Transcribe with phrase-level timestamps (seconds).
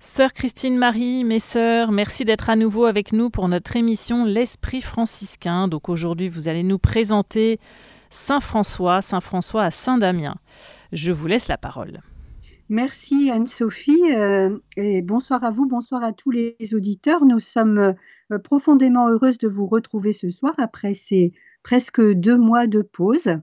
[0.00, 4.80] Sœur Christine Marie, mes sœurs, merci d'être à nouveau avec nous pour notre émission L'Esprit
[4.80, 5.66] franciscain.
[5.66, 7.58] Donc aujourd'hui, vous allez nous présenter
[8.08, 10.36] Saint François, Saint François à Saint-Damien.
[10.92, 11.98] Je vous laisse la parole.
[12.68, 17.24] Merci Anne-Sophie euh, et bonsoir à vous, bonsoir à tous les auditeurs.
[17.24, 17.96] Nous sommes
[18.30, 21.32] euh, profondément heureuses de vous retrouver ce soir après ces
[21.64, 23.40] presque deux mois de pause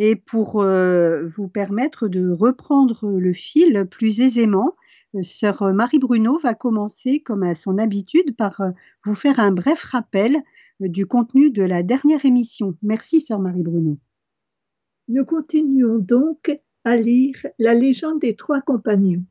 [0.00, 4.74] et pour euh, vous permettre de reprendre le fil plus aisément
[5.22, 8.70] sœur Marie Bruno va commencer, comme à son habitude, par euh,
[9.04, 10.36] vous faire un bref rappel
[10.82, 12.76] euh, du contenu de la dernière émission.
[12.82, 13.98] Merci, sœur Marie Bruno.
[15.08, 19.24] Nous continuons donc à lire la légende des trois compagnons.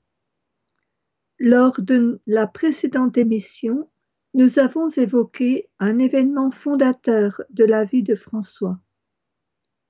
[1.40, 3.90] Lors de la précédente émission,
[4.34, 8.80] nous avons évoqué un événement fondateur de la vie de François.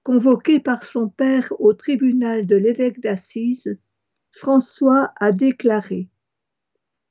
[0.04, 3.78] Convoqué par son père au tribunal de l'évêque d'Assise,
[4.36, 6.10] François a déclaré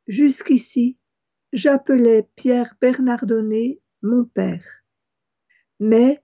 [0.09, 0.99] Jusqu'ici,
[1.53, 4.67] j'appelais Pierre Bernardonnet mon père.
[5.79, 6.20] Mais,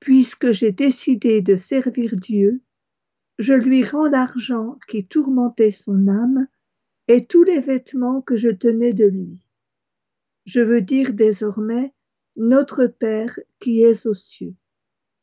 [0.00, 2.62] puisque j'ai décidé de servir Dieu,
[3.38, 6.46] je lui rends l'argent qui tourmentait son âme
[7.08, 9.46] et tous les vêtements que je tenais de lui.
[10.44, 11.94] Je veux dire désormais
[12.36, 14.54] notre Père qui est aux cieux,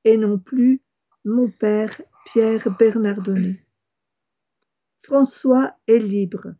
[0.03, 0.81] et non plus
[1.25, 3.59] mon Père Pierre Bernardonnet.
[5.01, 6.53] François est libre.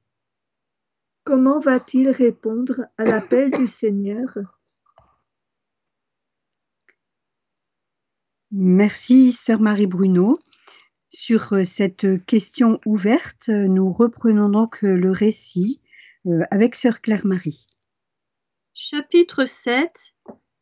[1.24, 4.36] Comment va-t-il répondre à l'appel du Seigneur?
[8.50, 10.38] Merci, sœur Marie Bruno.
[11.10, 15.80] Sur euh, cette question ouverte, nous reprenons donc euh, le récit
[16.26, 17.68] euh, avec sœur Claire Marie.
[18.74, 20.16] Chapitre 7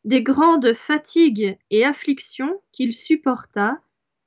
[0.04, 3.82] Des grandes fatigues et afflictions qu'il supporta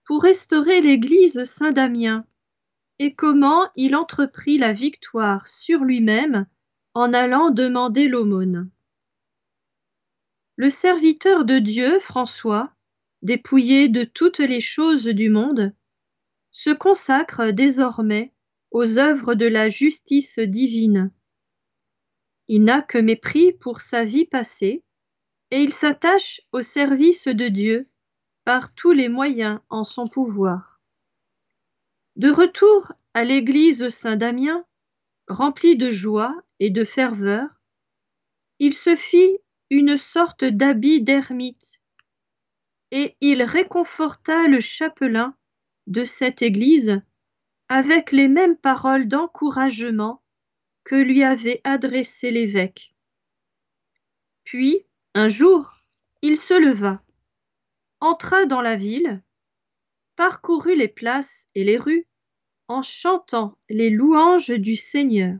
[0.05, 2.25] pour restaurer l'église Saint-Damien
[2.98, 6.47] et comment il entreprit la victoire sur lui-même
[6.95, 8.71] en allant demander l'aumône.
[10.57, 12.73] Le serviteur de Dieu, François,
[13.23, 15.75] dépouillé de toutes les choses du monde,
[16.51, 18.33] se consacre désormais
[18.70, 21.11] aux œuvres de la justice divine.
[22.48, 24.83] Il n'a que mépris pour sa vie passée,
[25.51, 27.89] et il s'attache au service de Dieu
[28.45, 30.71] par tous les moyens en son pouvoir.
[32.17, 34.67] De retour à l'église Saint-Damien,
[35.28, 37.48] rempli de joie et de ferveur,
[38.58, 39.39] il se fit
[39.70, 41.80] une sorte d'habit d'ermite,
[42.90, 45.34] et il réconforta le chapelain
[45.86, 47.01] de cette église
[47.68, 50.22] avec les mêmes paroles d'encouragement
[50.84, 52.95] que lui avait adressé l'évêque.
[54.45, 54.84] Puis,
[55.14, 55.78] un jour,
[56.20, 57.02] il se leva,
[58.01, 59.22] entra dans la ville,
[60.22, 62.06] parcourut les places et les rues
[62.68, 65.36] en chantant les louanges du Seigneur.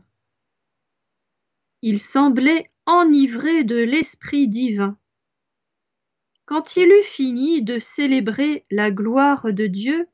[1.81, 4.99] Il semblait enivré de l'Esprit divin.
[6.43, 10.09] Quand il eut fini de célébrer la gloire de Dieu,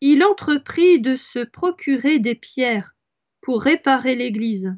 [0.00, 2.94] il entreprit de se procurer des pierres
[3.40, 4.76] pour réparer l'Église.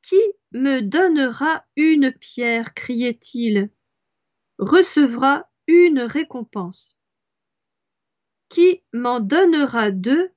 [0.00, 0.22] Qui
[0.52, 3.68] me donnera une pierre criait-il,
[4.56, 6.98] recevra une récompense.
[8.48, 10.30] Qui m'en donnera deux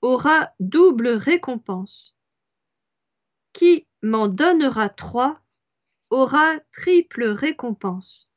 [0.00, 2.16] aura double récompense.
[3.52, 5.40] Qui m'en donnera trois
[6.10, 8.30] aura triple récompense.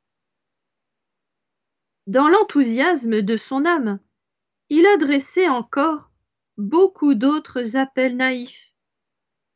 [2.06, 3.98] Dans l'enthousiasme de son âme,
[4.68, 6.10] il adressait encore
[6.58, 8.74] beaucoup d'autres appels naïfs,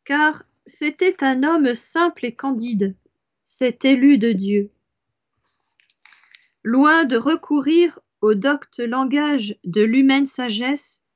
[0.04, 2.96] car c'était un homme simple et candide,
[3.44, 4.70] cet élu de Dieu.
[6.69, 11.06] Loin de recourir au docte langage de l'humaine sagesse,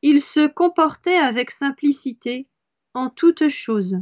[0.00, 2.48] il se comportait avec simplicité
[2.94, 3.98] en toutes choses.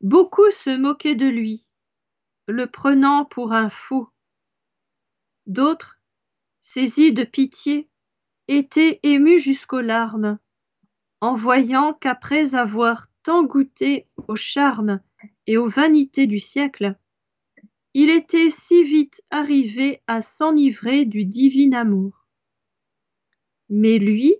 [0.00, 1.68] Beaucoup se moquaient de lui,
[2.48, 4.08] le prenant pour un fou.
[5.46, 6.00] D'autres,
[6.60, 7.88] saisis de pitié,
[8.48, 10.36] étaient émus jusqu'aux larmes,
[11.20, 15.00] en voyant qu'après avoir tant goûté aux charmes
[15.46, 16.98] et aux vanités du siècle,
[17.98, 22.26] il était si vite arrivé à s'enivrer du divin amour.
[23.70, 24.34] Mais lui,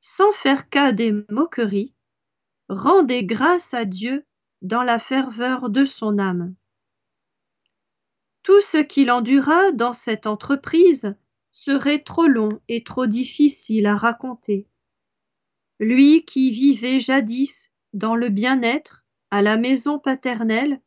[0.00, 1.92] sans faire cas des moqueries,
[2.70, 4.24] rendait grâce à Dieu
[4.62, 6.54] dans la ferveur de son âme.
[8.42, 11.14] Tout ce qu'il endura dans cette entreprise
[11.50, 14.66] serait trop long et trop difficile à raconter.
[15.78, 20.80] Lui qui vivait jadis dans le bien-être à la maison paternelle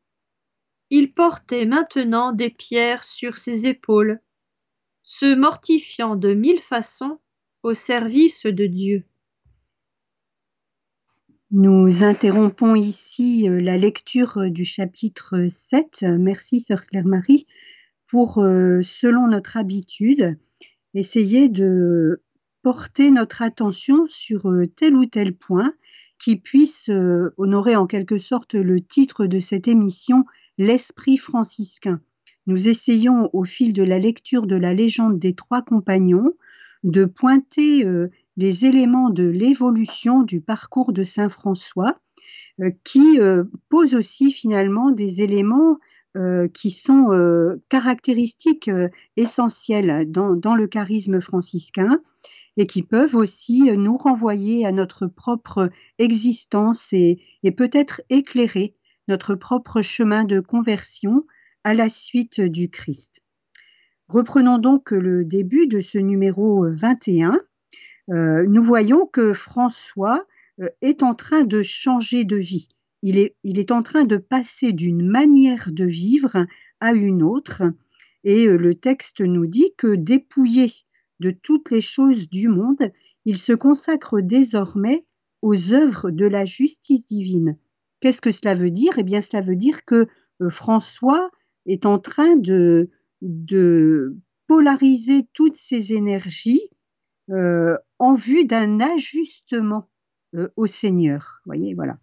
[0.91, 4.19] il portait maintenant des pierres sur ses épaules,
[5.03, 7.19] se mortifiant de mille façons
[7.63, 9.05] au service de Dieu.
[11.49, 16.03] Nous interrompons ici euh, la lecture euh, du chapitre 7.
[16.17, 17.45] Merci, Sœur Claire-Marie,
[18.07, 20.37] pour, euh, selon notre habitude,
[20.93, 22.21] essayer de
[22.63, 25.73] porter notre attention sur tel ou tel point
[26.19, 26.91] qui puisse
[27.37, 30.25] honorer en quelque sorte le titre de cette émission,
[30.57, 32.01] L'Esprit franciscain.
[32.47, 36.33] Nous essayons, au fil de la lecture de la légende des trois compagnons,
[36.83, 37.85] de pointer
[38.37, 41.99] les éléments de l'évolution du parcours de Saint François,
[42.59, 45.77] euh, qui euh, pose aussi finalement des éléments
[46.17, 47.09] euh, qui sont
[47.69, 48.69] caractéristiques
[49.15, 52.01] essentielles dans, le charisme franciscain
[52.57, 55.69] et qui peuvent aussi nous renvoyer à notre propre
[55.99, 57.17] existence et
[57.55, 58.75] peut-être éclairer
[59.11, 61.25] notre propre chemin de conversion
[61.65, 63.21] à la suite du Christ.
[64.07, 67.37] Reprenons donc le début de ce numéro 21
[68.09, 70.25] euh, nous voyons que François
[70.61, 72.69] euh, est en train de changer de vie.
[73.01, 76.45] Il est, il est en train de passer d'une manière de vivre
[76.79, 77.63] à une autre.
[78.23, 80.71] Et euh, le texte nous dit que dépouillé
[81.19, 82.91] de toutes les choses du monde,
[83.25, 85.05] il se consacre désormais
[85.41, 87.57] aux œuvres de la justice divine.
[88.01, 88.93] Qu'est-ce que cela veut dire?
[88.97, 90.07] Eh bien, cela veut dire que
[90.49, 91.29] François
[91.65, 92.89] est en train de,
[94.47, 96.69] polariser toutes ses énergies
[97.29, 99.89] euh, en vue d'un ajustement
[100.35, 101.41] euh, au Seigneur.
[101.45, 101.99] Voyez, voilà.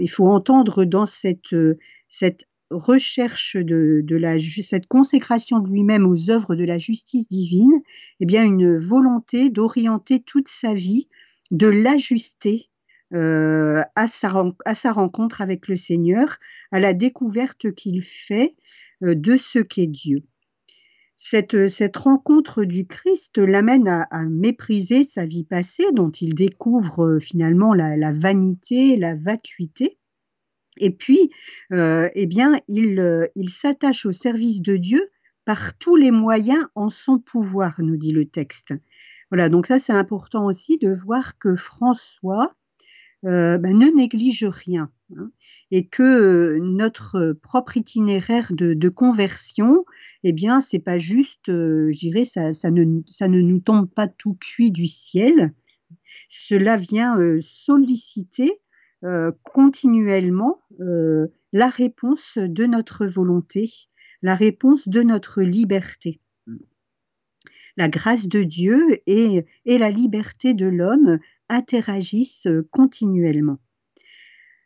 [0.00, 1.78] Il faut entendre dans cette, euh,
[2.70, 7.80] recherche de, de, la, cette consécration de lui-même aux œuvres de la justice divine,
[8.20, 11.08] eh bien, une volonté d'orienter toute sa vie,
[11.52, 12.68] de l'ajuster
[13.14, 16.38] euh, à, sa, rencontre avec le Seigneur,
[16.72, 18.54] à la découverte qu'il fait
[19.02, 20.24] euh, de ce qu'est Dieu
[21.20, 27.74] cette, rencontre du Christ l'amène à, mépriser sa vie passée, dont il découvre euh, finalement
[27.74, 29.98] la, vanité, la vacuité.
[30.76, 31.32] Et puis,
[31.72, 35.10] eh bien, il s'attache au service de Dieu
[35.44, 38.74] par tous les moyens en son pouvoir, nous dit le texte.
[39.30, 42.54] Voilà, donc ça c'est important aussi de voir que François
[43.22, 44.90] ben, ne néglige rien.
[45.16, 45.30] Hein,
[45.70, 49.86] et que euh, notre propre itinéraire de, conversion,
[50.22, 52.84] eh bien, c'est pas juste, euh, je dirais, ça, ne,
[53.40, 55.54] nous tombe pas tout cuit du ciel.
[56.28, 58.52] Cela vient euh, solliciter
[59.44, 60.60] continuellement
[61.52, 63.70] la réponse de notre volonté,
[64.22, 66.20] la réponse de notre liberté.
[67.76, 73.58] La grâce de Dieu et la liberté de l'homme interagissent continuellement.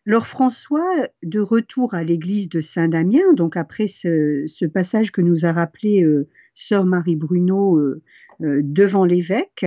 [0.05, 5.53] Alors François, de retour à l'église de Saint-Damien, donc après ce, passage que nous a
[5.53, 8.03] rappelé euh, sœur Marie Bruno euh,
[8.43, 9.65] euh, devant l'évêque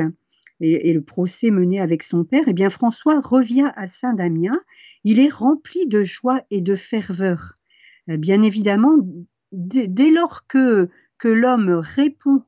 [0.59, 4.57] et, le procès mené avec son père, eh bien François revient à Saint-Damien.
[5.05, 7.53] Il est rempli de joie et de ferveur.
[8.07, 8.97] bien évidemment,
[9.51, 12.41] dès, lors que, que l'homme répond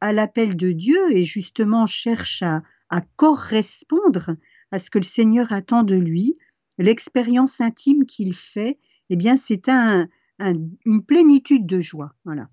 [0.00, 2.62] à l'appel de Dieu et justement cherche à,
[2.94, 4.36] à correspondre
[4.70, 6.38] à ce que le Seigneur attend de lui,
[6.78, 8.78] l'expérience intime qu'il fait,
[9.10, 10.06] eh bien, c'est un,
[10.38, 12.14] une plénitude de joie.
[12.24, 12.48] Voilà.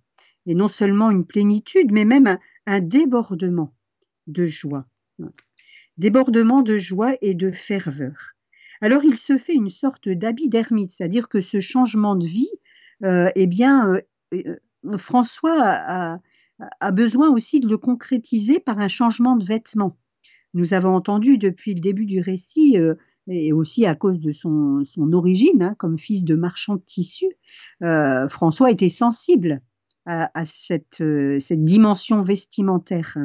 [0.48, 3.76] Et non seulement une plénitude, mais même un, débordement
[4.26, 4.88] de joie.
[5.98, 8.34] Débordement de joie et de ferveur.
[8.82, 12.50] Alors, il se fait une sorte d'habit d'ermite, c'est-à-dire que ce changement de vie,
[13.04, 14.02] euh, eh bien, euh,
[14.34, 16.20] euh, François a,
[16.80, 20.00] a, besoin aussi de le concrétiser par un changement de vêtements.
[20.54, 22.78] Nous avons entendu depuis le début du récit
[23.28, 27.38] et aussi à cause de son, origine, hein, comme fils de marchand de tissus,
[27.84, 29.62] euh, François était sensible
[30.06, 33.18] à, cette, euh, cette, dimension vestimentaire.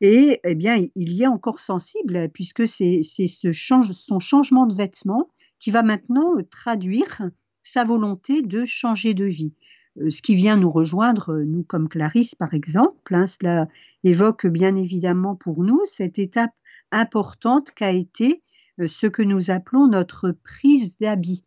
[0.00, 5.28] Et eh bien, il y est encore sensible puisque c'est ce son changement de vêtements
[5.58, 7.20] qui va maintenant traduire
[7.62, 9.52] sa volonté de changer de vie.
[9.98, 13.68] Euh, ce qui vient nous rejoindre, nous comme Clarisse par exemple, hein, cela
[14.04, 16.52] évoque bien évidemment pour nous cette étape
[16.92, 18.42] importante qu'a été
[18.80, 21.44] euh, ce que nous appelons notre prise d'habit.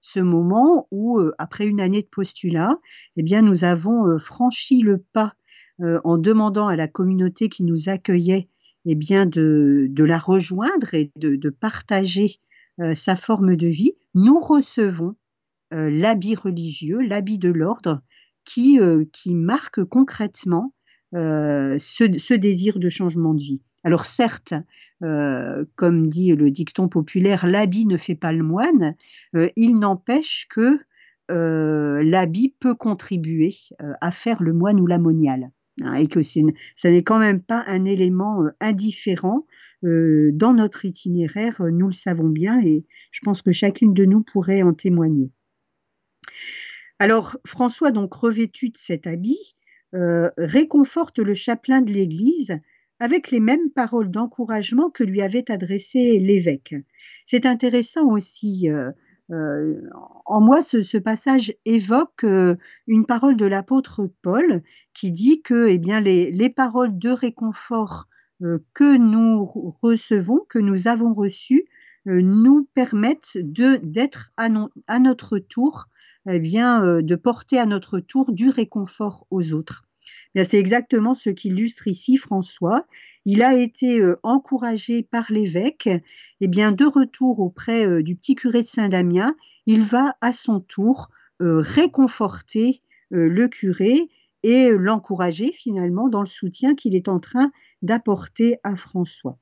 [0.00, 2.78] Ce moment où, euh, après une année de postulat,
[3.16, 5.34] eh bien, nous avons euh, franchi le pas
[6.04, 8.48] en demandant à la communauté qui nous accueillait
[8.86, 12.36] eh bien, de, la rejoindre et de, partager
[12.94, 13.94] sa forme de vie.
[14.14, 15.16] Nous recevons
[15.74, 18.00] l'habit religieux, l'habit de l'ordre,
[18.44, 18.78] qui,
[19.12, 20.72] qui marque concrètement
[21.12, 23.62] ce, ce, désir de changement de vie.
[23.84, 24.54] Alors certes,
[25.02, 28.94] euh, comme dit le dicton populaire, l'habit ne fait pas le moine,
[29.36, 30.78] euh, il n'empêche que
[31.30, 33.50] euh, l'habit peut contribuer
[34.00, 34.98] à faire le moine ou la.
[35.82, 39.46] Hein, et que ça n'est quand même pas un élément indifférent
[39.82, 44.62] dans notre itinéraire, nous le savons bien, et je pense que chacune de nous pourrait
[44.62, 45.30] en témoigner.
[46.98, 49.56] Alors François, donc revêtu de cet habit,
[49.92, 52.58] réconforte le chapelain de l'Église
[53.00, 56.74] avec les mêmes paroles d'encouragement que lui avait adressées l'évêque.
[57.26, 58.70] C'est intéressant aussi.
[58.70, 58.90] Euh,
[59.30, 59.80] euh,
[60.26, 65.78] en moi, ce, passage évoque euh, une parole de l'apôtre Paul qui dit que eh
[65.78, 68.08] bien, les, paroles de réconfort
[68.74, 69.44] que nous
[69.80, 71.64] recevons, que nous avons reçues,
[72.04, 75.86] nous permettent d'être à, notre tour,
[76.28, 79.84] eh bien, de porter à notre tour du réconfort aux autres.
[80.34, 82.86] C'est exactement ce qu'illustre ici François.
[83.24, 85.88] Il a été euh, encouragé par l'évêque.
[86.40, 89.34] Eh bien, de retour auprès euh, du petit curé de Saint-Damien,
[89.66, 91.08] il va à son tour
[91.40, 94.08] euh, réconforter le curé
[94.42, 97.52] et l'encourager finalement dans le soutien qu'il est en train
[97.82, 99.38] d'apporter à François.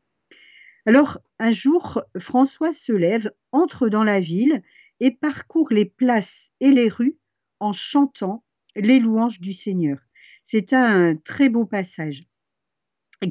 [0.85, 4.63] Alors, un jour, François se lève, entre dans la ville
[5.03, 7.19] et parcourt les places et les rues
[7.59, 8.45] en chantant
[8.77, 9.99] les louanges du Seigneur.
[10.45, 12.23] C'est un très beau passage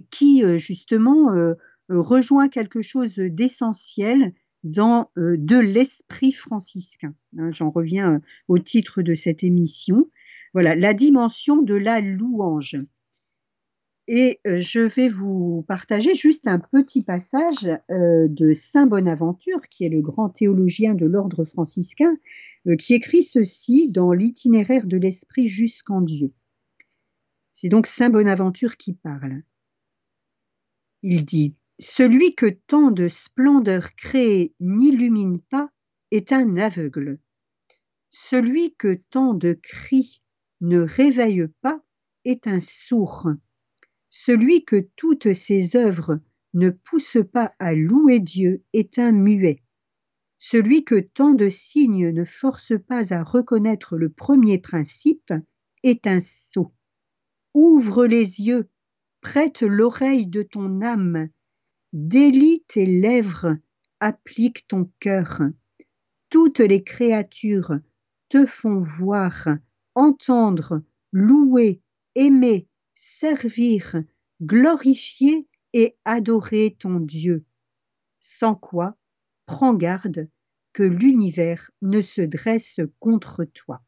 [0.10, 1.54] qui, euh, justement, euh,
[1.90, 7.16] euh, rejoint quelque chose d'essentiel dans de l'esprit franciscain.
[7.38, 10.12] Hein, j'en reviens au titre de cette émission.
[10.54, 12.76] Voilà, la dimension de la louange.
[14.08, 20.02] Et je vais vous partager juste un petit passage de Saint Bonaventure, qui est le
[20.02, 22.18] grand théologien de l'ordre franciscain,
[22.80, 26.34] qui écrit ceci dans l'itinéraire de l'esprit jusqu'en Dieu.
[27.54, 29.44] C'est donc Saint Bonaventure qui parle.
[31.04, 35.70] Il dit Celui que tant de splendeurs créées n'illumine pas
[36.12, 37.20] est un aveugle.
[38.10, 40.22] Celui que tant de cris
[40.60, 41.82] ne réveille pas
[42.26, 43.30] est un sourd.
[44.14, 46.20] Celui que toutes ses œuvres
[46.54, 49.64] ne poussent pas à louer Dieu est un muet.
[50.38, 55.34] Celui que tant de signes ne forcent pas à reconnaître le premier principe
[55.84, 56.74] est un sot.
[57.54, 58.70] Ouvre les yeux,
[59.22, 61.30] prête l'oreille de ton âme,
[61.94, 63.56] délie tes lèvres,
[64.02, 65.40] applique ton cœur.
[66.30, 67.80] Toutes les créatures
[68.28, 69.48] te font voir,
[69.96, 71.82] entendre, louer,
[72.16, 72.68] aimer,
[73.02, 74.04] servir,
[74.44, 77.46] glorifier et adorer ton Dieu.
[78.20, 78.96] Sans quoi,
[79.48, 80.30] prends garde
[80.72, 83.82] que l'univers ne se dresse contre toi.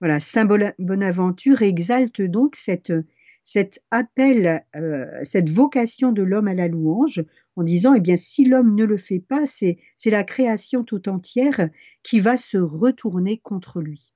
[0.00, 0.44] Voilà, Saint
[0.78, 2.92] Bonaventure exalte donc cette,
[3.44, 8.44] cet appel, euh, cette vocation de l'homme à la louange, en disant, eh bien, si
[8.44, 11.68] l'homme ne le fait pas, c'est la création tout entière
[12.02, 14.12] qui va se retourner contre lui.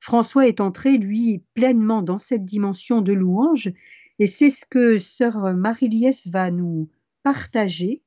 [0.00, 3.72] François est entré, lui, pleinement dans cette dimension de louange,
[4.18, 6.88] et c'est ce que sœur Marie-Liesse va nous
[7.22, 8.02] partager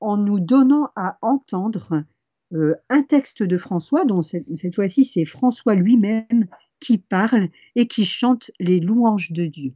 [0.00, 2.04] en nous donnant à entendre
[2.52, 6.48] euh, un texte de François, dont cette, fois-ci c'est François lui-même
[6.80, 9.74] qui parle et qui chante les louanges de Dieu.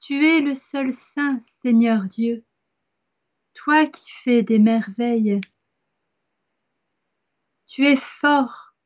[0.00, 2.44] Tu es le seul saint, Seigneur Dieu,
[3.54, 5.40] toi qui fais des merveilles.
[7.74, 8.76] Tu es fort,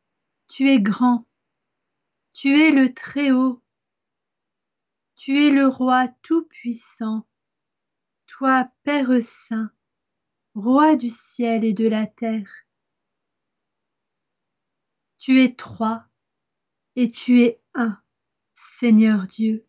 [0.48, 1.26] tu es grand,
[2.32, 3.62] tu es le Très-Haut,
[5.14, 7.26] tu es le Roi Tout-Puissant,
[8.26, 9.70] toi Père Saint
[10.54, 12.50] roi du ciel et de la terre.
[15.18, 16.06] Tu es trois
[16.96, 18.02] et tu es un,
[18.54, 19.66] Seigneur Dieu.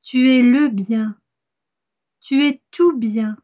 [0.00, 1.20] Tu es le bien,
[2.20, 3.36] tu es tout bien,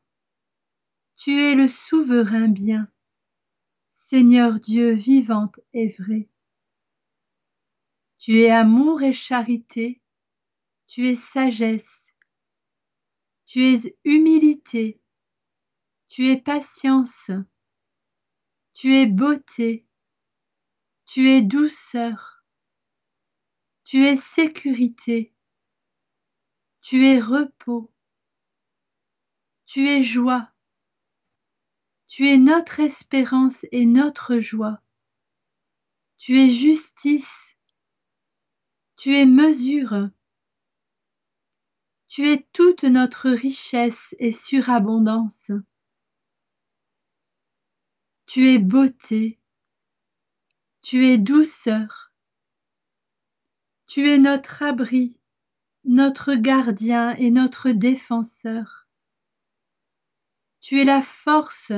[1.17, 2.89] tu es le souverain bien,
[4.07, 6.29] Seigneur Dieu vivante et vrai.
[8.19, 10.03] Tu es amour et charité,
[10.87, 12.13] tu es sagesse,
[13.47, 15.01] tu es humilité,
[16.09, 17.31] tu es patience,
[18.75, 19.87] tu es beauté,
[21.07, 22.45] tu es douceur,
[23.85, 25.33] tu es sécurité,
[26.83, 27.91] tu es repos,
[29.65, 30.54] tu es joie,
[32.07, 34.81] tu es notre espérance et notre joie,
[36.19, 37.57] tu es justice,
[38.97, 40.11] tu es mesure,
[42.15, 45.51] tu es toute notre richesse et surabondance.
[48.27, 49.41] Tu es beauté,
[50.81, 52.13] tu es douceur,
[53.89, 55.19] tu es notre abri,
[55.85, 58.87] notre gardien et notre défenseur.
[60.61, 61.73] Tu es la force,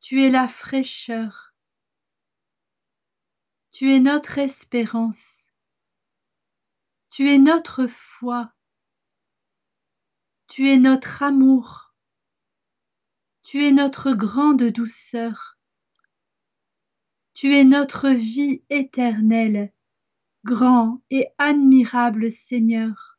[0.00, 1.54] tu es la fraîcheur,
[3.70, 5.48] tu es notre espérance,
[7.18, 8.52] Tu es notre foi.
[10.46, 11.92] Tu es notre amour.
[13.42, 15.58] Tu es notre grande douceur.
[17.34, 19.72] Tu es notre vie éternelle,
[20.44, 23.18] grand et admirable Seigneur,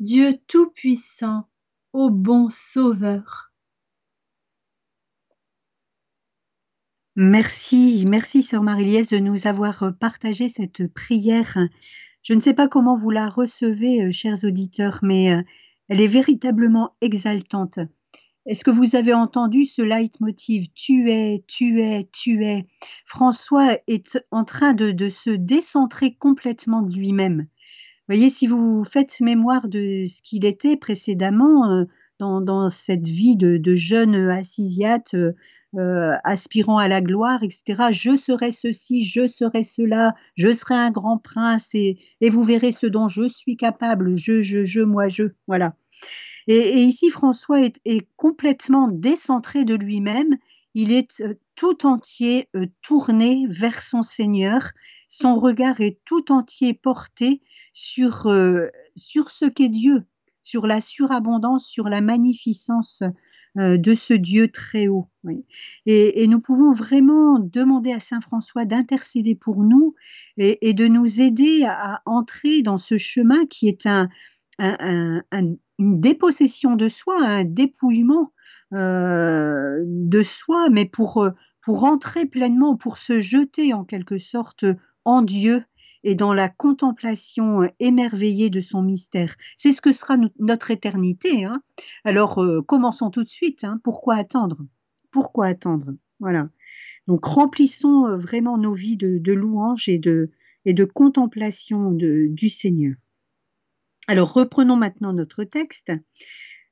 [0.00, 1.46] Dieu Tout-Puissant,
[1.92, 3.47] ô bon Sauveur.
[7.20, 11.58] Merci, merci Sœur Marie-Liesse de nous avoir partagé cette prière.
[12.22, 15.42] Je ne sais pas comment vous la recevez, euh, chers auditeurs, mais euh,
[15.88, 17.80] elle est véritablement exaltante.
[18.46, 22.68] Est-ce que vous avez entendu ce leitmotiv Tu es, tu es, tu es
[23.04, 27.48] François est en train de, se décentrer complètement de lui-même.
[28.06, 31.84] Voyez, si vous faites mémoire de ce qu'il était précédemment euh,
[32.20, 35.32] dans, cette vie de, jeune assisiate, euh,
[35.76, 37.88] euh, aspirant à la gloire, etc.
[37.90, 42.72] Je serai ceci, je serai cela, je serai un grand prince et, et vous verrez
[42.72, 45.24] ce dont je suis capable, je, je, je, moi, je.
[45.46, 45.76] Voilà.
[46.46, 50.38] Et, ici, François est, complètement décentré de lui-même.
[50.72, 54.70] Il est euh, tout entier euh, tourné vers son Seigneur.
[55.10, 57.42] Son regard est tout entier porté
[57.74, 58.26] sur,
[58.96, 60.04] sur ce qu'est Dieu,
[60.42, 63.02] sur la surabondance, sur la magnificence
[63.58, 65.08] de ce Dieu très haut.
[65.86, 69.94] Et, nous pouvons vraiment demander à Saint François d'intercéder pour nous
[70.36, 74.08] et, de nous aider à, entrer dans ce chemin qui est un,
[75.78, 78.32] une dépossession de soi, un dépouillement
[78.74, 81.30] euh, de soi, mais pour, euh,
[81.62, 84.66] pour entrer pleinement, pour se jeter en quelque sorte
[85.04, 85.64] en Dieu
[86.04, 89.36] et dans la contemplation émerveillée de son mystère.
[89.56, 91.44] C'est ce que sera notre éternité.
[91.44, 91.62] Hein.
[92.04, 93.64] Alors, euh, commençons tout de suite.
[93.64, 93.80] Hein.
[93.82, 94.58] Pourquoi attendre?
[95.10, 95.94] Pourquoi attendre?
[96.20, 96.48] Voilà.
[97.06, 100.30] Donc, remplissons vraiment nos vies de, de louanges et de,
[100.64, 102.94] et de contemplation du Seigneur.
[104.08, 105.92] Alors reprenons maintenant notre texte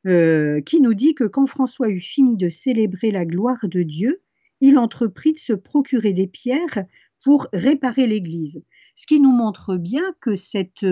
[0.06, 4.22] euh, qui nous dit que quand François eut fini de célébrer la gloire de Dieu,
[4.60, 6.84] il entreprit de se procurer des pierres
[7.22, 8.62] pour réparer l'Église.
[8.96, 10.84] Ce qui nous montre bien que cette,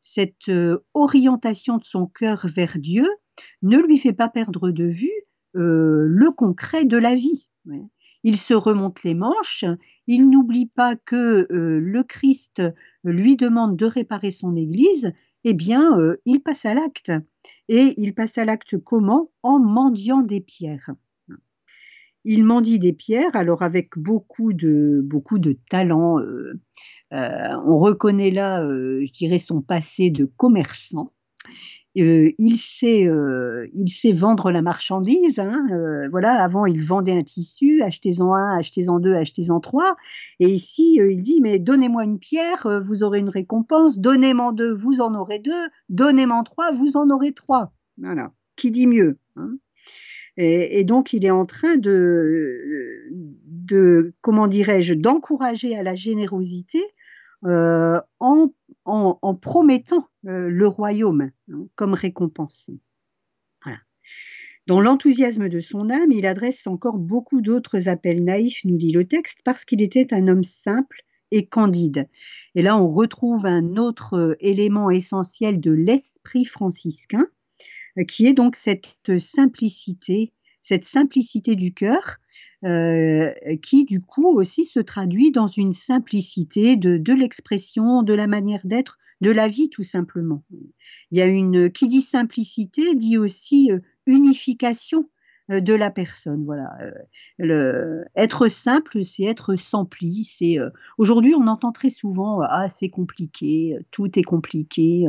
[0.00, 3.06] cette euh, orientation de son cœur vers Dieu
[3.62, 5.12] ne lui fait pas perdre de vue
[5.54, 7.50] euh, le concret de la vie.
[8.24, 9.64] Il se remonte les manches,
[10.08, 12.62] il n'oublie pas que le Christ
[13.04, 15.12] lui demande de réparer son Église
[15.44, 17.12] eh bien, euh, il passe à l'acte.
[17.68, 19.30] Et il passe à l'acte comment?
[19.42, 20.90] En mendiant des pierres.
[22.24, 25.04] Il mendie des pierres, alors avec beaucoup de,
[25.70, 26.20] talent.
[26.20, 26.60] Euh,
[27.12, 31.12] euh, on reconnaît là, je dirais, son passé de commerçant.
[31.98, 33.66] Euh, il, sait, euh,
[34.14, 35.38] vendre la marchandise.
[35.38, 39.96] Hein, euh, voilà, avant, il vendait un tissu, achetez-en un, achetez-en deux, achetez-en trois.
[40.40, 43.98] Et ici, il dit, mais donnez-moi une pierre, vous aurez une récompense.
[43.98, 45.68] Donnez-moi deux, vous en aurez deux.
[45.90, 47.72] Donnez-moi trois, vous en aurez trois.
[47.98, 48.32] Voilà.
[48.56, 49.56] Qui dit mieux hein?
[50.36, 53.10] Et, donc, il est en train de,
[53.44, 56.80] de comment dirais-je, d'encourager à la générosité
[57.44, 58.52] euh, en,
[58.84, 62.70] en, promettant euh, le royaume hein, comme récompense.
[64.68, 69.04] Dans l'enthousiasme de son âme, il adresse encore beaucoup d'autres appels naïfs, nous dit le
[69.04, 72.08] texte, parce qu'il était un homme simple et candide.
[72.54, 77.26] Et là, on retrouve un autre euh, élément essentiel de l'esprit franciscain,
[78.08, 78.84] qui est donc cette
[79.18, 82.18] simplicité, cette simplicité du cœur,
[82.64, 88.64] euh, qui du coup aussi se traduit dans une simplicité de, l'expression, de la manière
[88.64, 90.44] d'être, de la vie tout simplement.
[91.10, 96.44] Il y a une qui dit simplicité dit aussi euh, unification euh, de la personne.
[96.44, 96.70] Voilà.
[97.38, 100.24] Le, être simple, c'est être sans pli.
[100.24, 100.58] C'est
[100.98, 105.06] aujourd'hui on entend très souvent ah c'est compliqué, tout est compliqué.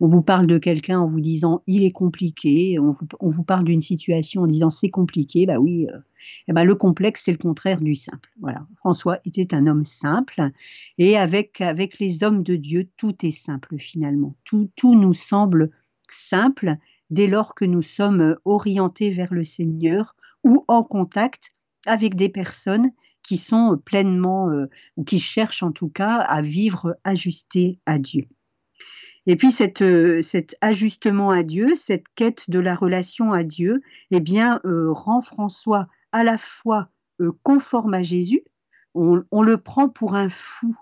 [0.00, 2.78] On vous parle de quelqu'un en vous disant il est compliqué.
[2.78, 2.94] On
[3.28, 5.46] vous, parle d'une situation en disant c'est compliqué.
[5.46, 5.86] Bah oui,
[6.48, 8.30] eh ben, le complexe, c'est le contraire du simple.
[8.40, 8.66] Voilà.
[8.76, 10.50] François était un homme simple
[10.98, 14.36] et avec, avec les hommes de Dieu, tout est simple finalement.
[14.44, 15.70] Tout, tout nous semble
[16.08, 16.76] simple
[17.14, 21.52] dès lors que nous sommes orientés vers le Seigneur ou en contact
[21.86, 22.90] avec des personnes
[23.22, 28.26] qui sont pleinement, euh, ou qui cherchent en tout cas à vivre ajustés à Dieu.
[29.26, 34.20] Et puis euh, cet ajustement à Dieu, cette quête de la relation à Dieu, eh
[34.20, 36.88] bien, euh, rend François à la fois
[37.20, 38.42] euh, conforme à Jésus,
[38.94, 40.76] on, le prend pour un fou,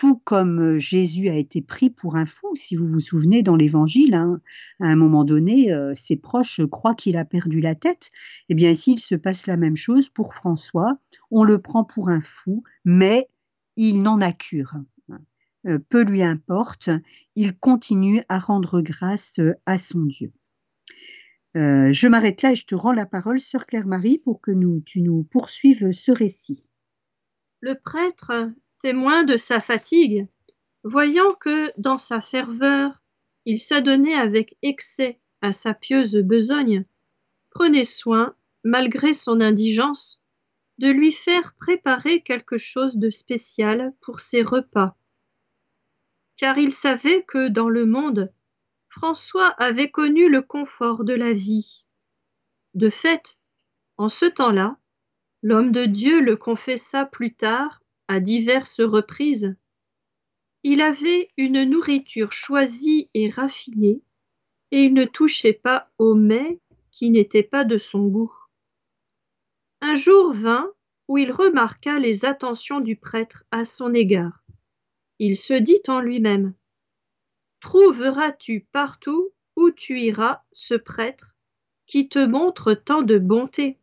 [0.00, 2.56] tout comme euh, Jésus a été pris pour un fou.
[2.56, 4.40] Si vous vous souvenez dans l'Évangile, hein,
[4.80, 8.08] à un moment donné, euh, ses proches croient qu'il a perdu la tête.
[8.48, 10.96] Eh bien ici, il se passe la même chose pour François.
[11.30, 13.28] On le prend pour un fou, mais
[13.76, 14.72] il n'en a cure.
[15.90, 16.88] peu lui importe,
[17.36, 20.32] il continue à rendre grâce à son Dieu.
[21.54, 25.02] je m'arrête là et je te rends la parole, sœur Claire-Marie, pour que nous, tu
[25.02, 26.64] nous poursuives ce récit.
[27.60, 28.32] Le prêtre,
[28.80, 30.26] témoin de sa fatigue,
[30.82, 33.02] voyant que, dans sa ferveur,
[33.44, 36.84] il s'adonnait avec excès à sa pieuse besogne,
[37.50, 40.24] prenait soin, malgré son indigence,
[40.78, 44.96] de lui faire préparer quelque chose de spécial pour ses repas.
[46.36, 48.32] Car il savait que dans le monde,
[48.88, 51.84] François avait connu le confort de la vie.
[52.72, 53.38] De fait,
[53.98, 54.78] en ce temps-là,
[55.42, 57.79] l'homme de Dieu le confessa plus tard
[58.10, 59.54] à diverses reprises.
[60.64, 64.02] Il avait une nourriture choisie et raffinée,
[64.72, 66.58] et il ne touchait pas aux mets
[66.90, 68.34] qui n'étaient pas de son goût.
[69.80, 70.72] Un jour vint
[71.06, 74.42] où il remarqua les attentions du prêtre à son égard.
[75.20, 76.52] Il se dit en lui-même
[77.60, 81.36] Trouveras-tu partout où tu iras ce prêtre
[81.86, 83.78] qui te montre tant de bonté?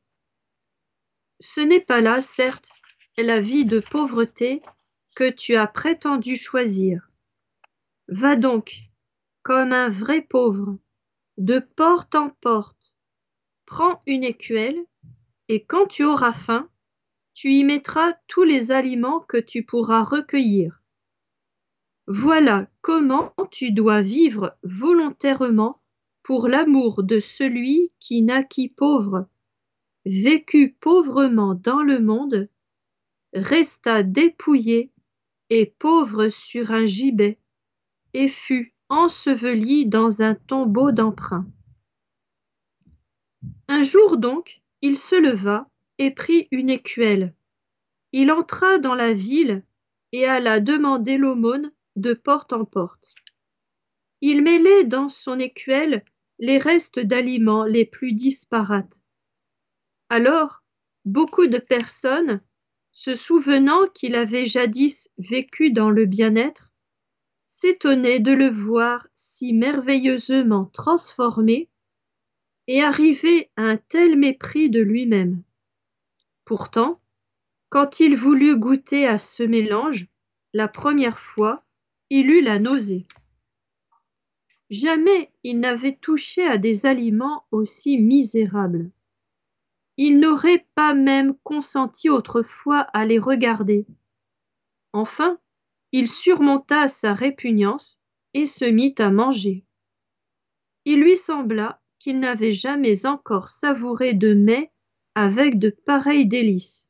[1.40, 2.70] Ce n'est pas là, certes,
[3.24, 4.62] la vie de pauvreté
[5.16, 7.10] que tu as prétendu choisir.
[8.08, 8.76] Va donc,
[9.42, 10.78] comme un vrai pauvre,
[11.38, 13.00] de porte en porte,
[13.66, 14.80] prends une écuelle,
[15.50, 16.70] et quand tu auras faim,
[17.34, 20.84] tu y mettras tous les aliments que tu pourras recueillir.
[22.08, 25.82] Voilà comment tu dois vivre volontairement
[26.24, 29.28] pour l'amour de celui qui naquit pauvre,
[30.06, 32.50] vécut pauvrement dans le monde,
[33.34, 34.92] resta dépouillé
[35.50, 37.40] et pauvre sur un gibet,
[38.14, 41.48] et fut enseveli dans un tombeau d'emprunt.
[43.68, 47.34] Un jour donc, il se leva et prit une écuelle.
[48.12, 49.64] Il entra dans la ville
[50.12, 53.16] et alla demander l'aumône de porte en porte.
[54.22, 56.04] Il mêlait dans son écuelle
[56.40, 59.04] les restes d'aliments les plus disparates.
[60.10, 60.64] Alors,
[61.06, 62.42] beaucoup de personnes,
[62.98, 66.74] se souvenant qu'il avait jadis vécu dans le bien-être,
[67.46, 71.70] s'étonnaient de le voir si merveilleusement transformé
[72.66, 75.44] et arrivé à un tel mépris de lui-même.
[76.44, 77.00] Pourtant,
[77.70, 80.08] quand il voulut goûter à ce mélange,
[80.54, 81.64] la première fois,
[82.10, 83.06] il eut la nausée.
[84.72, 88.90] Jamais il n'avait touché à des aliments aussi misérables.
[89.98, 93.86] Il n'aurait pas même consenti autrefois à les regarder.
[94.94, 95.40] Enfin,
[95.92, 98.02] il surmonta sa répugnance
[98.34, 99.66] et se mit à manger.
[100.86, 104.72] Il lui sembla qu'il n'avait jamais encore savouré de mets
[105.16, 106.90] avec de pareilles délices.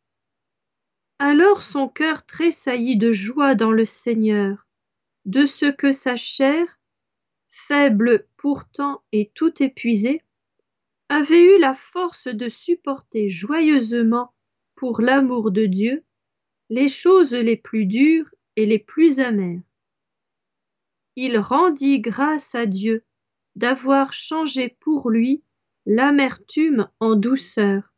[1.20, 4.68] Alors son cœur tressaillit de joie dans le Seigneur,
[5.26, 6.80] de ce que sa chair,
[7.48, 10.22] faible pourtant et tout épuisée,
[11.10, 14.34] avait eu la force de supporter joyeusement,
[14.76, 16.04] pour l'amour de Dieu,
[16.70, 19.62] les choses les plus dures et les plus amères.
[21.16, 23.04] Il rendit grâce à Dieu
[23.56, 25.44] d'avoir changé pour lui
[25.88, 27.92] l'amertume en douceur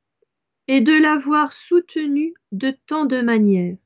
[0.67, 3.78] et de l'avoir soutenu de tant de manières.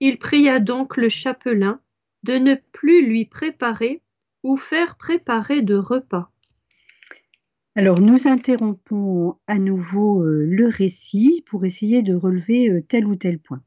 [0.00, 1.80] Il pria donc le chapelain
[2.24, 4.02] de ne plus lui préparer
[4.42, 6.32] ou faire préparer de repas.
[7.78, 13.14] Alors nous interrompons à nouveau euh, le récit pour essayer de relever euh, tel ou
[13.14, 13.62] tel point.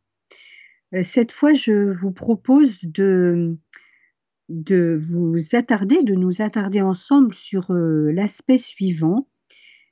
[0.93, 3.57] Euh, cette fois, je vous propose de
[4.49, 9.29] de vous attarder, de nous attarder ensemble sur l'aspect suivant,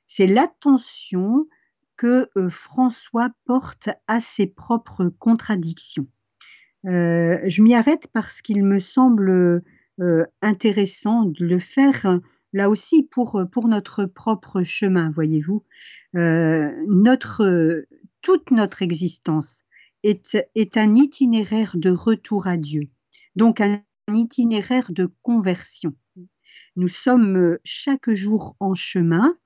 [0.04, 1.48] c'est l'attention
[1.96, 6.06] que François porte à ses propres contradictions.
[6.84, 9.62] Je m'y arrête parce qu'il me semble
[10.42, 12.20] intéressant de le faire
[12.52, 15.64] là aussi pour, pour notre propre chemin, voyez-vous.
[16.14, 17.84] notre,
[18.22, 19.64] toute notre existence
[20.02, 22.88] est, est un itinéraire de retour à Dieu.
[23.36, 23.82] Donc un
[24.12, 25.94] itinéraire de conversion.
[26.76, 29.36] Nous sommes euh, chaque jour en chemin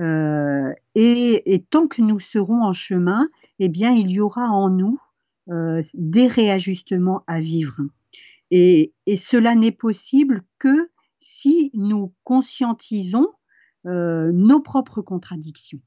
[0.00, 3.28] euh, et, tant que nous serons en chemin,
[3.58, 4.98] eh bien, il y aura en nous
[5.50, 7.76] euh, des réajustements à vivre.
[8.50, 10.90] Et, cela n'est possible que
[11.26, 13.28] si nous conscientisons
[13.84, 15.80] nos propres contradictions.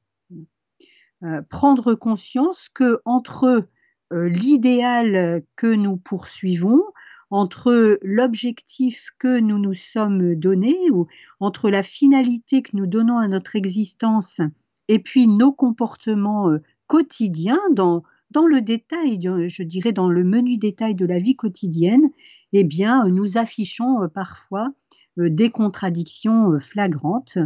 [1.48, 3.68] prendre conscience que entre
[4.10, 6.82] l'idéal que nous poursuivons,
[7.30, 11.06] entre l'objectif que nous nous sommes donné, ou
[11.40, 14.40] entre la finalité que nous donnons à notre existence,
[14.88, 20.56] et puis nos comportements euh, quotidiens dans, dans le détail, je dirais dans le menu
[20.56, 22.10] détail de la vie quotidienne,
[22.54, 24.72] eh bien, nous affichons parfois
[25.18, 27.38] des contradictions flagrantes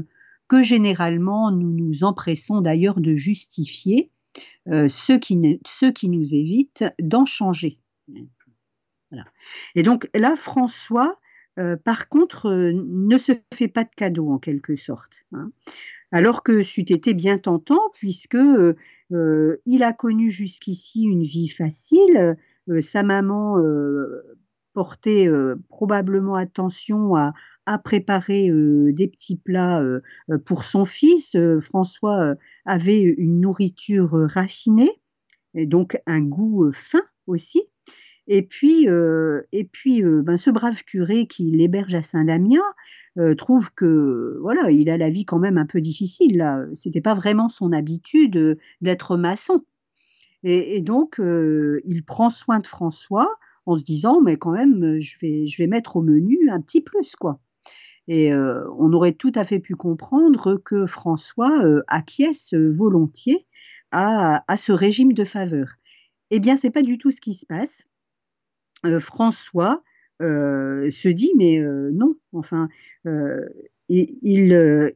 [0.48, 4.11] que généralement nous nous empressons d'ailleurs de justifier,
[4.66, 5.61] ce, qui,
[5.94, 7.78] qui nous évite d'en changer.
[9.74, 11.18] Et donc là, François,
[11.85, 15.24] par contre, ne se fait pas de cadeau en quelque sorte.
[15.32, 15.50] Hein
[16.12, 18.76] alors que c'eût été bien tentant puisque euh,
[19.12, 22.37] euh, il a connu jusqu'ici une vie facile.
[22.68, 23.56] Euh, sa maman
[24.72, 25.28] portait
[25.68, 27.32] probablement attention à,
[27.83, 29.83] préparer des petits plats
[30.44, 31.37] pour son fils.
[31.61, 34.90] François avait une nourriture raffinée
[35.55, 37.62] et donc un goût fin aussi.
[38.29, 38.87] Et puis,
[39.53, 42.62] et puis ben, ce brave curé qui l'héberge à Saint-Damien,
[43.18, 46.64] euh, trouve que voilà, il a la vie quand même un peu difficile là.
[46.72, 49.64] C'était pas vraiment son habitude euh, d'être maçon.
[50.44, 55.16] Et, donc euh, il prend soin de François en se disant mais quand même je
[55.20, 57.38] vais je vais mettre au menu un petit plus quoi.
[58.08, 63.46] Et on aurait tout à fait pu comprendre que François acquiesce volontiers
[63.92, 65.68] à, à, ce régime de faveur.
[66.30, 67.86] Eh bien, c'est pas du tout ce qui se passe.
[68.98, 69.82] François
[70.22, 72.68] euh, se dit mais euh, non, enfin,
[73.06, 73.44] euh,
[73.88, 74.14] il,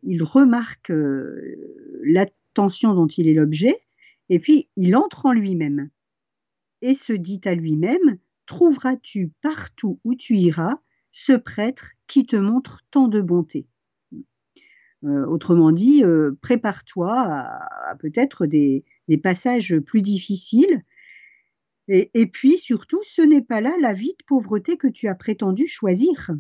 [0.03, 0.93] il, remarque
[2.03, 3.75] l'attention dont il est l'objet,
[4.29, 5.91] et puis il entre en lui-même
[6.81, 10.75] et se dit à lui-même, trouveras-tu partout où tu iras
[11.19, 13.67] ce prêtre qui te montre tant de bonté
[15.03, 16.03] Autrement dit,
[16.43, 18.85] prépare-toi à, peut-être des,
[19.23, 20.83] passages plus difficiles
[21.89, 25.67] et, puis surtout, ce n'est pas là la vie de pauvreté que tu as prétendu
[25.67, 26.33] choisir.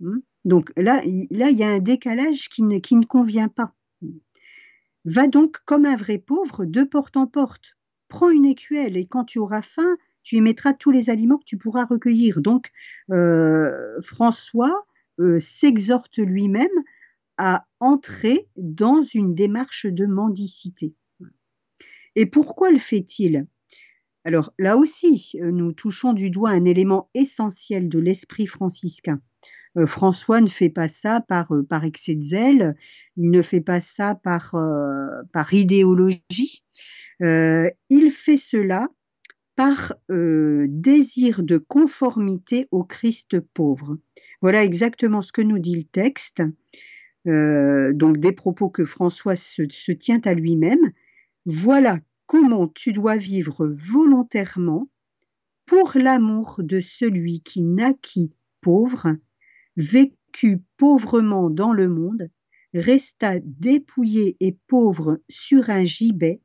[0.00, 0.18] Hmm?
[0.44, 1.00] Donc là,
[1.30, 3.72] là, il y a un décalage qui ne, qui ne convient pas.
[5.04, 7.76] Va donc comme un vrai pauvre de porte en porte.
[8.08, 11.44] Prends une écuelle et quand tu auras faim, tu y mettras tous les aliments que
[11.44, 12.40] tu pourras recueillir.
[12.42, 12.72] Donc,
[13.12, 13.70] euh,
[14.02, 14.84] François
[15.20, 16.66] euh, s'exhorte lui-même
[17.38, 20.96] à entrer dans une démarche de mendicité.
[22.16, 23.46] Et pourquoi le fait-il?
[24.24, 29.20] Alors là aussi, euh, nous touchons du doigt un élément essentiel de l'esprit franciscain.
[29.86, 31.50] François ne fait pas ça par,
[31.84, 32.76] excès de zèle,
[33.18, 34.54] il ne fait pas ça par
[35.52, 36.64] idéologie,
[37.20, 38.88] il fait cela
[39.56, 43.98] par désir de conformité au Christ pauvre.
[44.42, 46.42] Voilà exactement ce que nous dit le texte.
[47.24, 50.92] donc des propos que François se, se tient à lui-même.
[51.46, 54.88] Voilà comment tu dois vivre volontairement
[55.66, 59.16] pour l'amour de celui qui naquit pauvre,
[59.76, 62.30] vécut pauvrement dans le monde,
[62.72, 66.40] resta dépouillé et pauvre sur un gibet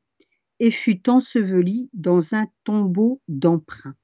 [0.62, 3.96] et fut enseveli dans un tombeau d'emprunt.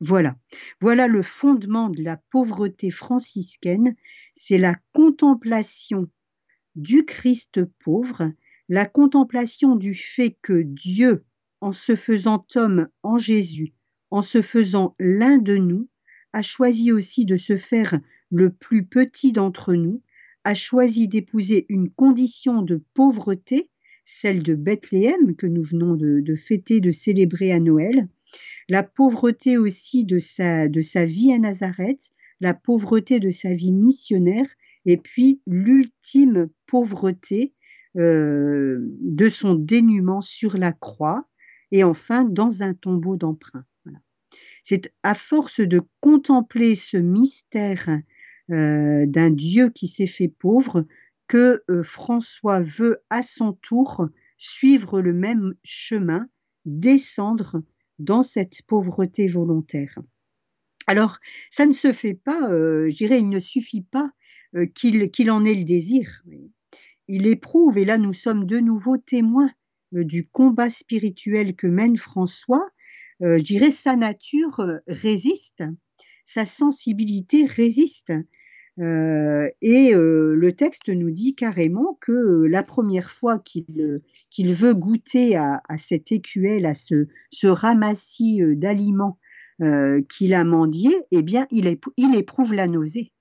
[0.00, 0.36] Voilà,
[0.80, 3.94] voilà le fondement de la pauvreté franciscaine,
[4.34, 6.10] c'est la contemplation
[6.74, 8.32] du Christ pauvre
[8.68, 11.24] la contemplation du fait que Dieu,
[11.60, 13.72] en se faisant homme en Jésus,
[14.10, 15.88] en se faisant l'un de nous,
[16.32, 20.02] a choisi aussi de se faire le plus petit d'entre nous,
[20.42, 23.70] a choisi d'épouser une condition de pauvreté,
[24.04, 28.08] celle de Bethléem que nous venons de, fêter, de célébrer à Noël,
[28.68, 33.72] la pauvreté aussi de sa, de sa vie à Nazareth, la pauvreté de sa vie
[33.72, 34.46] missionnaire,
[34.86, 37.54] et puis l'ultime pauvreté,
[37.96, 41.28] euh, de son dénuement sur la croix
[41.70, 43.64] et enfin dans un tombeau d'emprunt.
[44.64, 48.00] C'est à force de contempler ce mystère
[48.50, 50.86] euh, d'un Dieu qui s'est fait pauvre
[51.26, 54.06] que euh, François veut à son tour
[54.38, 56.28] suivre le même chemin,
[56.64, 57.62] descendre
[57.98, 59.98] dans cette pauvreté volontaire.
[60.86, 61.18] Alors,
[61.50, 64.10] ça ne se fait pas, je dirais, il ne suffit pas
[64.74, 66.22] qu'il en ait le désir
[67.08, 69.50] il éprouve, et là nous sommes de nouveau témoins
[69.94, 72.66] euh, du combat spirituel que mène François,
[73.22, 75.62] euh, je dirais sa nature euh, résiste,
[76.24, 78.12] sa sensibilité résiste.
[78.78, 86.10] Et le texte nous dit carrément que la première fois qu'il veut goûter à, cette
[86.12, 87.06] écuelle, à ce,
[87.46, 89.18] ramassis d'aliments
[90.08, 91.66] qu'il a mendié, eh bien, il,
[92.16, 93.12] éprouve la nausée.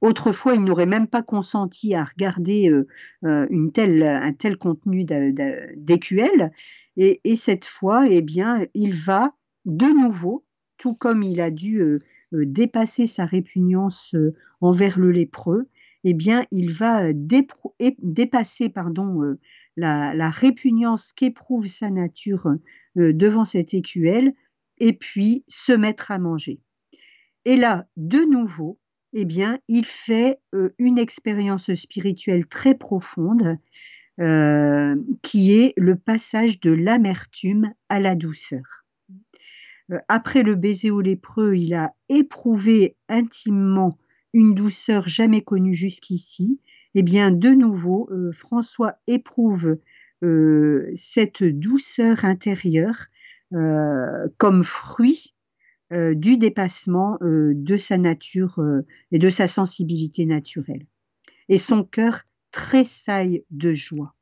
[0.00, 2.86] Autrefois, il n'aurait même pas consenti à regarder euh,
[3.24, 6.52] euh, une telle, un tel contenu d'éQL.
[6.96, 9.34] Et, cette fois, eh bien, il va
[9.66, 10.46] de nouveau,
[10.78, 11.98] tout comme il a dû euh,
[12.32, 14.14] dépasser sa répugnance
[14.60, 15.68] envers le lépreux,
[16.04, 19.36] eh bien, il va dépasser pardon,
[19.76, 22.54] la, répugnance qu'éprouve sa nature
[22.96, 24.34] devant cette écuelle,
[24.78, 26.60] et puis se mettre à manger.
[27.44, 28.78] Et là, de nouveau,
[29.12, 30.38] eh bien, il fait
[30.78, 33.58] une expérience spirituelle très profonde,
[35.22, 38.87] qui est le passage de l'amertume à la douceur.
[40.08, 43.98] Après le baiser au lépreux, il a éprouvé intimement
[44.34, 46.60] une douceur jamais connue jusqu'ici,
[46.94, 49.78] eh bien, de nouveau, euh, François éprouve
[50.22, 53.06] euh, cette douceur intérieure
[53.52, 55.34] euh, comme fruit
[55.90, 58.62] du dépassement de sa nature
[59.10, 60.84] et de sa sensibilité naturelle.
[61.48, 64.14] Et son cœur tressaille de joie.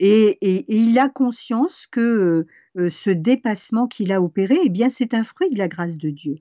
[0.00, 5.50] Et, il a conscience que ce dépassement qu'il a opéré, eh bien, c'est un fruit
[5.50, 6.36] de la grâce de Dieu.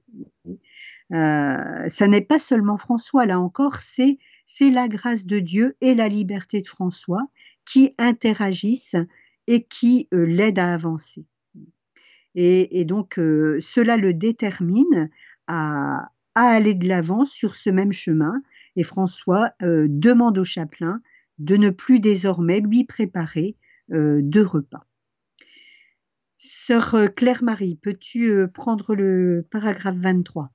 [1.14, 4.18] Euh, ça n'est pas seulement François, là encore, c'est
[4.62, 7.22] la grâce de Dieu et la liberté de François
[7.66, 8.96] qui interagissent
[9.48, 11.26] et qui euh, l'aident à avancer.
[12.36, 15.12] Et, donc, euh, cela le détermine
[15.46, 18.34] à, aller de l'avant sur ce même chemin.
[18.76, 21.00] Et François demande au chapelain
[21.40, 23.56] de ne plus désormais lui préparer
[23.90, 24.86] de repas.
[26.38, 30.52] Sœur Claire-Marie, peux-tu prendre le paragraphe 23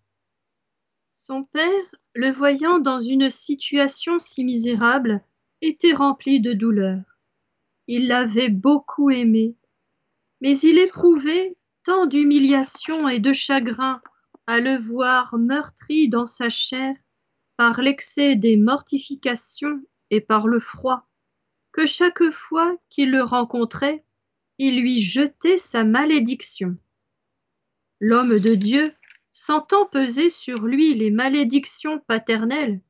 [1.21, 5.21] son père, le voyant dans une situation si misérable,
[5.61, 7.03] était rempli de douleur.
[7.88, 9.57] Il l'avait beaucoup aimé,
[10.41, 13.97] mais il éprouvait tant d'humiliation et de chagrin
[14.47, 16.95] à le voir meurtri dans sa chair
[17.57, 21.09] par l'excès des mortifications et par le froid,
[21.73, 24.05] que chaque fois qu'il le rencontrait,
[24.59, 26.77] il lui jetait sa malédiction.
[28.01, 28.94] L'homme de Dieu
[29.33, 32.81] sentant peser sur lui les malédictions paternelles,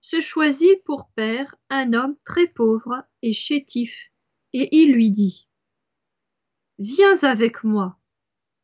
[0.00, 4.10] se choisit pour père un homme très pauvre et chétif,
[4.52, 5.48] et il lui dit
[6.78, 7.98] Viens avec moi,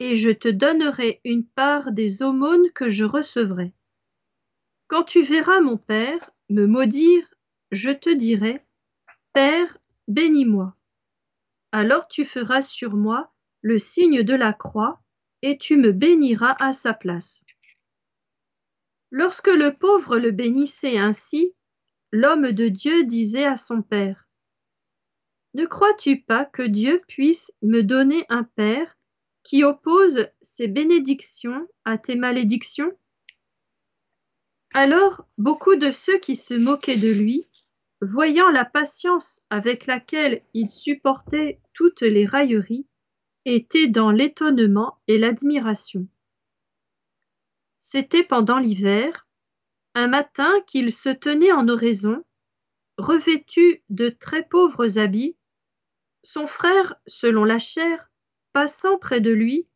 [0.00, 3.72] et je te donnerai une part des aumônes que je recevrai.
[4.88, 7.32] Quand tu verras mon père me maudire,
[7.70, 8.64] je te dirai
[9.32, 9.78] Père,
[10.08, 10.74] bénis-moi.
[11.72, 15.00] Alors tu feras sur moi le signe de la croix
[15.42, 17.44] et tu me béniras à sa place.
[19.10, 21.54] Lorsque le pauvre le bénissait ainsi,
[22.12, 24.28] l'homme de Dieu disait à son père,
[25.54, 28.96] Ne crois-tu pas que Dieu puisse me donner un père
[29.42, 32.92] qui oppose ses bénédictions à tes malédictions?
[34.74, 37.47] Alors beaucoup de ceux qui se moquaient de lui,
[38.00, 42.86] voyant la patience avec laquelle il supportait toutes les railleries,
[43.44, 46.06] était dans l'étonnement et l'admiration.
[47.78, 49.26] C'était pendant l'hiver,
[49.94, 52.24] un matin qu'il se tenait en oraison,
[52.98, 55.36] revêtu de très pauvres habits,
[56.22, 58.10] son frère, selon la chair,
[58.52, 59.66] passant près de lui,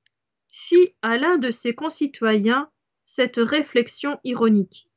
[0.48, 2.70] fit à l'un de ses concitoyens
[3.04, 4.88] cette réflexion ironique.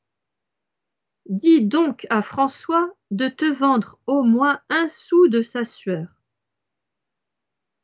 [1.28, 6.08] Dis donc à François de te vendre au moins un sou de sa sueur.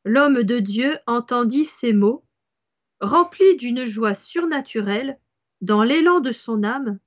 [0.04, 2.26] L'homme de Dieu entendit ces mots,
[3.00, 5.18] rempli d'une joie surnaturelle,
[5.62, 6.98] dans l'élan de son âme,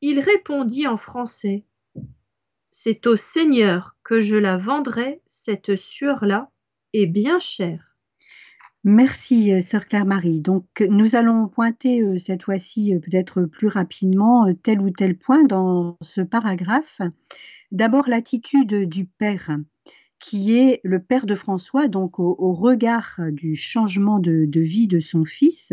[0.00, 1.64] il répondit en français
[2.72, 6.50] C'est au Seigneur que je la vendrai, cette sueur-là,
[6.92, 7.91] et bien chère.
[8.84, 10.40] Merci, euh, sœur Claire-Marie.
[10.40, 15.44] Donc, nous allons pointer euh, cette fois-ci, euh, peut-être plus rapidement, tel ou tel point
[15.44, 17.00] dans ce paragraphe.
[17.70, 19.56] D'abord, l'attitude du Père
[20.18, 25.24] qui est le père de François, donc au, regard du changement de, vie de son
[25.24, 25.72] fils,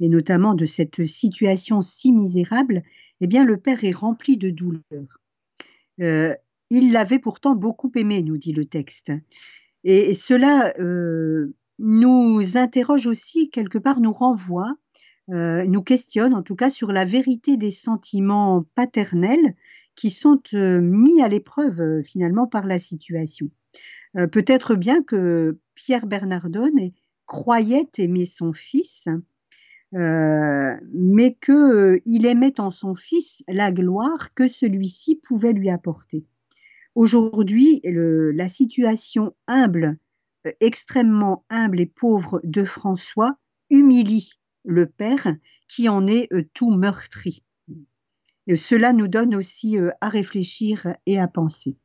[0.00, 2.82] et notamment de cette situation si misérable,
[3.20, 5.20] eh bien le père est rempli de douleur.
[5.98, 9.12] Il l'avait pourtant beaucoup aimé, nous dit le texte.
[9.82, 10.72] Et, cela
[11.78, 14.76] nous interroge aussi, quelque part, nous renvoie,
[15.30, 19.54] euh, nous questionne en tout cas sur la vérité des sentiments paternels
[19.96, 23.48] qui sont mis à l'épreuve finalement par la situation.
[24.16, 26.90] Euh, peut-être bien que Pierre Bernardone
[27.26, 29.08] croyait aimer son fils,
[29.94, 36.24] euh, mais qu'il euh, aimait en son fils la gloire que celui-ci pouvait lui apporter.
[36.94, 39.98] Aujourd'hui, la situation humble,
[40.60, 43.36] extrêmement humble et pauvre de François
[43.70, 44.34] humilie
[44.64, 45.34] le Père
[45.68, 47.42] qui en est tout meurtri.
[48.56, 51.76] cela nous donne aussi à réfléchir et à penser.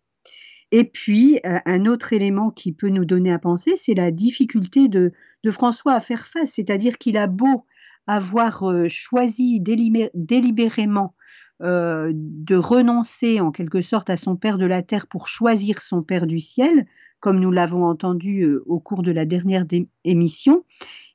[0.72, 4.88] Et puis, euh, un autre élément qui peut nous donner à penser, c'est la difficulté
[4.88, 5.14] de,
[5.52, 7.66] François à faire face, c'est-à-dire qu'il a beau
[8.06, 11.16] avoir euh, choisi délibérément
[11.62, 16.26] de renoncer en quelque sorte à son Père de la terre pour choisir son Père
[16.26, 16.86] du ciel,
[17.20, 19.66] comme nous l'avons entendu au cours de la dernière
[20.04, 20.64] émission,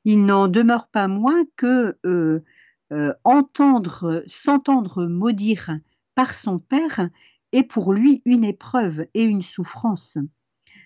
[0.03, 1.97] il n'en demeure pas moins que
[3.23, 5.71] entendre, s'entendre maudire
[6.13, 7.09] par son Père
[7.51, 10.17] est pour lui une épreuve et une souffrance,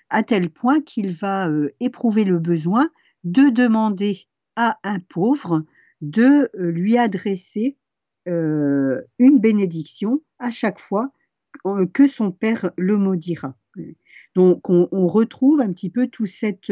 [0.10, 1.50] à tel point qu'il va
[1.80, 2.90] éprouver le besoin
[3.24, 4.18] de demander
[4.56, 5.64] à un pauvre
[6.02, 7.78] de lui adresser
[8.26, 11.12] une bénédiction à chaque fois
[11.94, 13.56] que son père le maudira.
[14.36, 16.72] Donc on, retrouve un petit peu cette,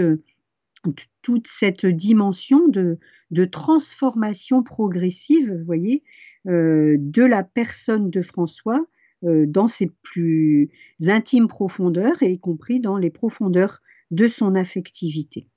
[1.21, 2.97] toute cette dimension de,
[3.45, 6.03] transformation progressive, voyez,
[6.45, 8.85] de la personne de François
[9.23, 10.69] dans ses plus
[11.07, 13.81] intimes profondeurs, et y compris dans les profondeurs
[14.11, 15.47] de son affectivité.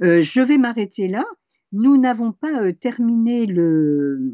[0.00, 1.24] je vais m'arrêter là.
[1.72, 4.32] Nous n'avons pas terminé le,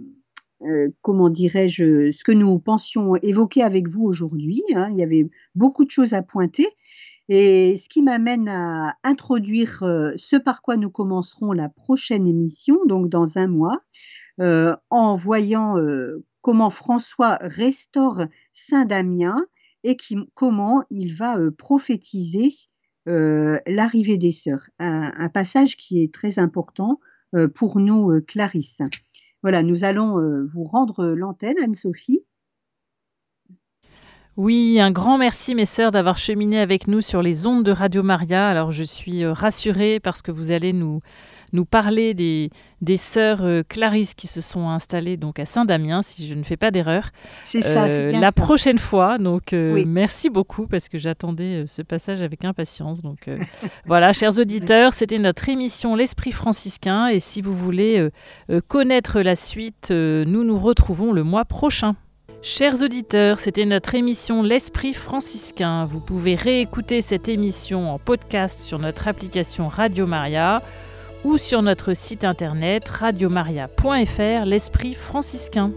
[0.64, 4.62] euh, comment dirais-je, ce que nous pensions évoquer avec vous aujourd'hui.
[4.74, 4.88] Hein.
[4.90, 6.66] Il y avait beaucoup de choses à pointer.
[7.28, 12.78] Et ce qui m'amène à introduire euh, ce par quoi nous commencerons la prochaine émission,
[12.86, 13.82] donc dans un mois,
[14.40, 15.76] euh, en voyant
[16.42, 19.36] comment François restaure Saint-Damien
[19.84, 19.96] et
[20.34, 22.52] comment il va prophétiser
[23.06, 24.68] l'arrivée des sœurs.
[24.78, 27.00] un, passage qui est très important
[27.54, 28.80] pour nous, Clarisse.
[29.44, 32.24] Voilà, nous allons euh, vous rendre l'antenne, Anne-Sophie.
[34.38, 38.02] Oui, un grand merci mes sœurs d'avoir cheminé avec nous sur les ondes de Radio
[38.02, 38.48] Maria.
[38.48, 41.02] Alors je suis euh, rassurée parce que vous allez nous,
[41.54, 42.50] nous parler des,
[42.82, 46.58] des sœurs euh, Clarisse qui se sont installées donc à Saint-Damien, si je ne fais
[46.58, 47.08] pas d'erreur.
[47.46, 47.86] C'est ça.
[47.86, 49.16] Euh, la prochaine fois.
[49.16, 53.00] Donc merci beaucoup parce que j'attendais ce passage avec impatience.
[53.00, 53.30] Donc
[53.86, 57.06] voilà, chers auditeurs, c'était notre émission L'Esprit franciscain.
[57.06, 58.08] Et si vous voulez
[58.68, 61.94] connaître la suite, nous nous retrouvons le mois prochain.
[62.46, 65.86] Chers auditeurs, c'était notre émission L'Esprit franciscain.
[65.86, 70.60] Vous pouvez réécouter cette émission en podcast sur notre application Radio Maria
[71.24, 75.72] ou sur notre site internet radiomaria.fr L'Esprit franciscain.